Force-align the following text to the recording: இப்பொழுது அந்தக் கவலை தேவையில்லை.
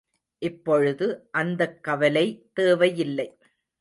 இப்பொழுது 0.41 1.07
அந்தக் 1.31 1.83
கவலை 1.83 2.25
தேவையில்லை. 2.53 3.27